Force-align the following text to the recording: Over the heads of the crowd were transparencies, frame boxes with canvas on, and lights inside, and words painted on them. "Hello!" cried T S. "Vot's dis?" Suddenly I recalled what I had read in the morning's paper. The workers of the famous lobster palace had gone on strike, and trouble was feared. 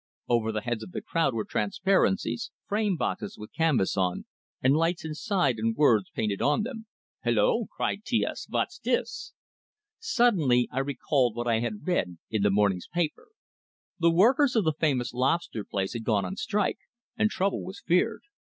Over 0.27 0.51
the 0.51 0.61
heads 0.61 0.81
of 0.81 0.93
the 0.93 1.01
crowd 1.03 1.35
were 1.35 1.45
transparencies, 1.45 2.49
frame 2.65 2.95
boxes 2.97 3.37
with 3.37 3.53
canvas 3.53 3.95
on, 3.95 4.25
and 4.59 4.75
lights 4.75 5.05
inside, 5.05 5.59
and 5.59 5.75
words 5.77 6.09
painted 6.09 6.41
on 6.41 6.63
them. 6.63 6.87
"Hello!" 7.23 7.67
cried 7.69 8.03
T 8.03 8.25
S. 8.25 8.47
"Vot's 8.49 8.79
dis?" 8.79 9.33
Suddenly 9.99 10.67
I 10.71 10.79
recalled 10.79 11.35
what 11.35 11.45
I 11.47 11.59
had 11.59 11.85
read 11.85 12.17
in 12.31 12.41
the 12.41 12.49
morning's 12.49 12.87
paper. 12.87 13.27
The 13.99 14.09
workers 14.09 14.55
of 14.55 14.63
the 14.63 14.73
famous 14.73 15.13
lobster 15.13 15.63
palace 15.63 15.93
had 15.93 16.03
gone 16.03 16.25
on 16.25 16.35
strike, 16.35 16.79
and 17.15 17.29
trouble 17.29 17.63
was 17.63 17.79
feared. 17.79 18.23